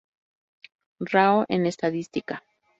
[1.13, 2.43] Rao en Estadística.